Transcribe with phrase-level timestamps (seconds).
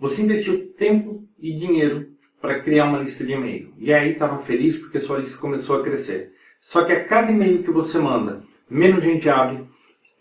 [0.00, 2.08] Você investiu tempo e dinheiro
[2.40, 3.74] para criar uma lista de e-mail.
[3.76, 6.32] E aí estava feliz porque sua lista começou a crescer.
[6.62, 9.62] Só que a cada e-mail que você manda, menos gente abre,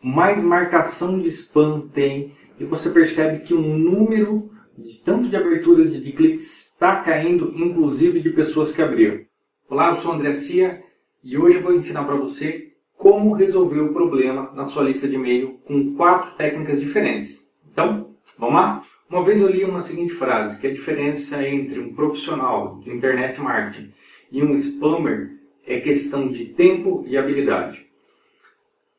[0.03, 5.93] mais marcação de spam tem e você percebe que o número de tanto de aberturas
[5.93, 9.21] de, de cliques está caindo, inclusive de pessoas que abriram.
[9.69, 10.83] Olá, eu sou André Cia
[11.23, 15.15] e hoje eu vou ensinar para você como resolver o problema na sua lista de
[15.15, 17.49] e-mail com quatro técnicas diferentes.
[17.71, 18.83] Então, vamos lá?
[19.09, 23.41] Uma vez eu li uma seguinte frase, que a diferença entre um profissional de internet
[23.41, 23.91] marketing
[24.31, 25.31] e um spammer
[25.65, 27.87] é questão de tempo e habilidade.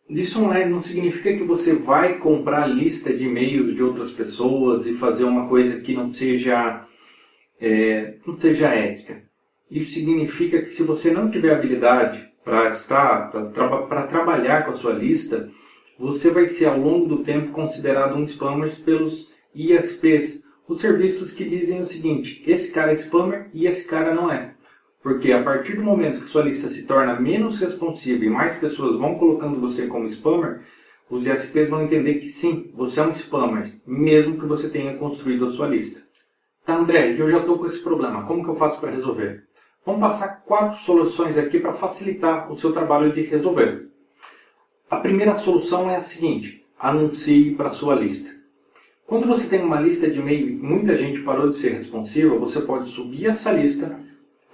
[0.09, 4.84] Isso não, é, não significa que você vai comprar lista de e-mails de outras pessoas
[4.84, 6.84] e fazer uma coisa que não seja,
[7.60, 9.23] é, não seja ética.
[9.70, 14.92] Isso significa que se você não tiver habilidade para estar, para trabalhar com a sua
[14.92, 15.48] lista,
[15.96, 21.45] você vai ser ao longo do tempo considerado um spammer pelos ISPs, os serviços que
[21.45, 24.54] dizem o seguinte: esse cara é spammer e esse cara não é.
[25.02, 28.96] Porque a partir do momento que sua lista se torna menos responsiva e mais pessoas
[28.96, 30.60] vão colocando você como spammer,
[31.09, 35.46] os ISPs vão entender que sim, você é um spammer, mesmo que você tenha construído
[35.46, 36.02] a sua lista.
[36.65, 39.45] Tá, André, eu já estou com esse problema, como que eu faço para resolver?
[39.84, 43.88] Vamos passar quatro soluções aqui para facilitar o seu trabalho de resolver.
[44.90, 48.40] A primeira solução é a seguinte: anuncie para sua lista.
[49.10, 52.60] Quando você tem uma lista de e-mail e muita gente parou de ser responsiva, você
[52.60, 53.98] pode subir essa lista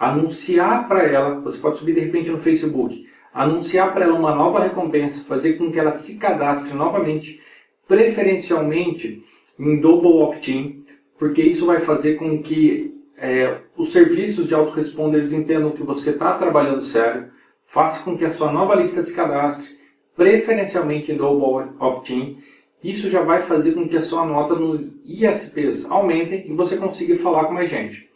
[0.00, 4.60] anunciar para ela, você pode subir de repente no Facebook, anunciar para ela uma nova
[4.60, 7.38] recompensa, fazer com que ela se cadastre novamente,
[7.86, 9.22] preferencialmente
[9.58, 10.86] em double opt-in,
[11.18, 16.32] porque isso vai fazer com que é, os serviços de autoresponders entendam que você está
[16.38, 17.26] trabalhando sério,
[17.66, 19.76] faça com que a sua nova lista se cadastre,
[20.16, 22.38] preferencialmente em double opt-in.
[22.82, 27.16] Isso já vai fazer com que a sua nota nos ISPs aumentem e você consiga
[27.16, 28.06] falar com mais gente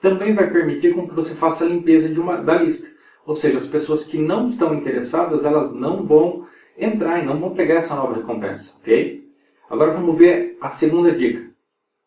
[0.00, 2.88] também vai permitir com que você faça a limpeza uma, da lista.
[3.26, 6.46] Ou seja, as pessoas que não estão interessadas, elas não vão
[6.78, 9.26] entrar e não vão pegar essa nova recompensa, ok?
[9.68, 11.50] Agora vamos ver a segunda dica.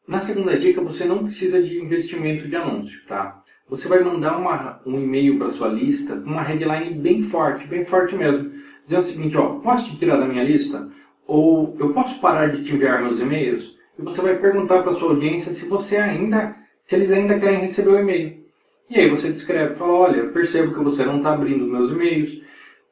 [0.07, 3.43] Na segunda dica, você não precisa de investimento de anúncio, tá?
[3.67, 7.85] Você vai mandar uma, um e-mail para sua lista com uma headline bem forte, bem
[7.85, 8.51] forte mesmo,
[8.85, 10.89] dizendo o seguinte, ó, posso te tirar da minha lista?
[11.29, 13.77] Ou eu posso parar de te enviar meus e-mails?
[13.97, 16.55] E você vai perguntar para sua audiência se você ainda
[16.87, 18.43] se eles ainda querem receber o e-mail.
[18.89, 22.41] E aí você descreve, fala, olha, percebo que você não está abrindo meus e-mails,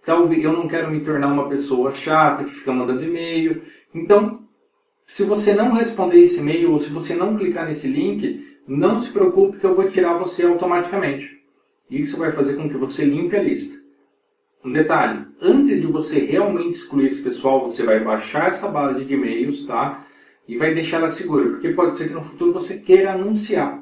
[0.06, 3.64] talvez eu não quero me tornar uma pessoa chata que fica mandando e-mail.
[3.96, 4.44] Então,
[5.04, 9.09] se você não responder esse e-mail ou se você não clicar nesse link, não se
[9.12, 11.42] preocupe que eu vou tirar você automaticamente.
[11.90, 13.87] Isso vai fazer com que você limpe a lista.
[14.66, 19.13] Um detalhe, antes de você realmente excluir esse pessoal, você vai baixar essa base de
[19.13, 20.03] e-mails, tá?
[20.47, 23.81] E vai deixar ela segura, porque pode ser que no futuro você queira anunciar.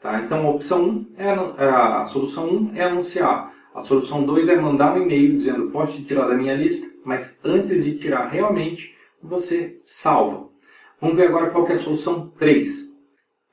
[0.00, 0.20] Tá?
[0.20, 3.52] Então, a opção 1 é a solução 1 é anunciar.
[3.74, 7.38] A solução 2 é mandar um e-mail dizendo posso te tirar da minha lista, mas
[7.44, 10.48] antes de tirar realmente, você salva.
[11.00, 12.92] Vamos ver agora qual é a solução 3.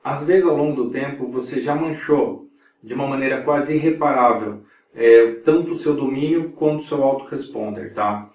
[0.04, 2.48] Às vezes, ao longo do tempo, você já manchou
[2.82, 4.62] de uma maneira quase irreparável
[4.94, 7.94] é, tanto o seu domínio quanto o seu autoresponder.
[7.94, 8.30] Tá?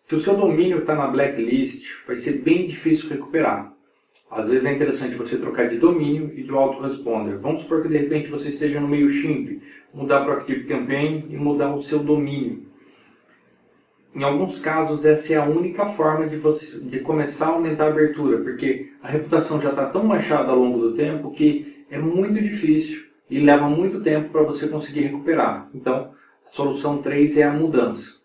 [0.00, 3.72] Se o seu domínio está na blacklist, vai ser bem difícil recuperar.
[4.30, 7.38] Às vezes é interessante você trocar de domínio e de autoresponder.
[7.38, 9.60] Vamos supor que de repente você esteja no meio MailChimp,
[9.92, 12.62] mudar para o ActiveCampaign e mudar o seu domínio.
[14.14, 17.88] Em alguns casos, essa é a única forma de, você, de começar a aumentar a
[17.88, 22.40] abertura, porque a reputação já está tão manchada ao longo do tempo que é muito
[22.40, 25.66] difícil e leva muito tempo para você conseguir recuperar.
[25.74, 26.10] Então,
[26.46, 28.20] a solução 3 é a mudança.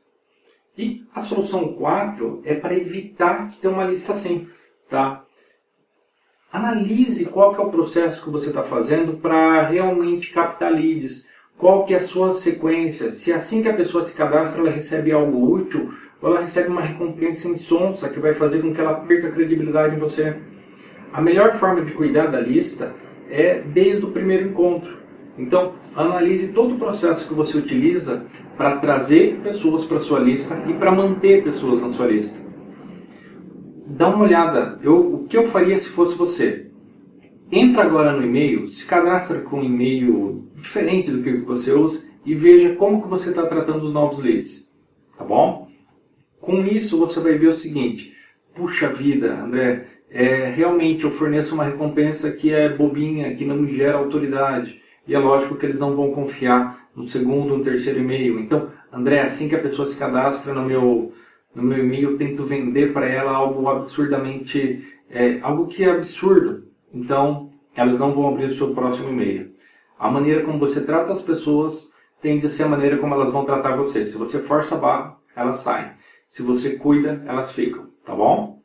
[0.78, 4.50] E a solução 4 é para evitar ter uma lista assim.
[4.90, 5.24] Tá?
[6.52, 11.26] Analise qual que é o processo que você está fazendo para realmente captar leads.
[11.58, 13.14] Qual que é a sua sequência?
[13.14, 15.90] Se assim que a pessoa se cadastra, ela recebe algo útil,
[16.22, 19.96] ou ela recebe uma recompensa insonsa que vai fazer com que ela perca a credibilidade
[19.96, 20.36] em você.
[21.14, 22.94] A melhor forma de cuidar da lista
[23.30, 24.98] é desde o primeiro encontro.
[25.38, 28.26] Então, analise todo o processo que você utiliza
[28.56, 32.48] para trazer pessoas para sua lista e para manter pessoas na sua lista
[33.88, 34.80] dá uma olhada.
[34.84, 36.68] Eu, o que eu faria se fosse você?
[37.52, 42.36] Entra agora no e-mail, se cadastra com um e-mail diferente do que você usa e
[42.36, 44.70] veja como que você está tratando os novos leads.
[45.18, 45.70] Tá bom?
[46.42, 48.14] Com isso você vai ver o seguinte:
[48.54, 53.74] puxa vida, André, é, realmente eu forneço uma recompensa que é bobinha, que não me
[53.74, 54.82] gera autoridade.
[55.08, 58.40] E é lógico que eles não vão confiar no segundo, no terceiro e-mail.
[58.40, 61.14] Então, André, assim que a pessoa se cadastra no meu
[61.56, 66.68] no meu e-mail eu tento vender para ela algo absurdamente, é, algo que é absurdo.
[66.94, 69.52] então elas não vão abrir o seu próximo e-mail.
[70.00, 71.90] A maneira como você trata as pessoas
[72.22, 74.06] tende a ser a maneira como elas vão tratar você.
[74.06, 75.92] Se você força a barra, elas saem.
[76.28, 78.62] Se você cuida, elas ficam, tá bom?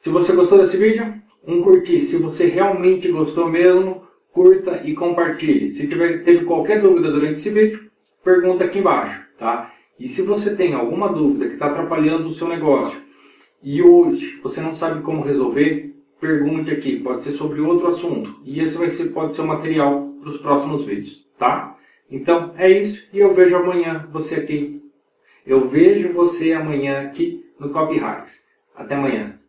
[0.00, 1.14] Se você gostou desse vídeo,
[1.46, 2.02] um curtir.
[2.02, 4.01] Se você realmente gostou mesmo,
[4.32, 5.70] curta e compartilhe.
[5.70, 7.90] Se tiver, teve qualquer dúvida durante esse vídeo,
[8.24, 9.72] pergunta aqui embaixo, tá?
[9.98, 13.00] E se você tem alguma dúvida que está atrapalhando o seu negócio
[13.62, 16.98] e hoje você não sabe como resolver, pergunte aqui.
[16.98, 18.40] Pode ser sobre outro assunto.
[18.44, 21.76] E esse vai ser, pode ser o material para os próximos vídeos, tá?
[22.10, 24.82] Então é isso e eu vejo amanhã você aqui.
[25.46, 28.44] Eu vejo você amanhã aqui no Copy Hacks.
[28.74, 29.38] Até amanhã.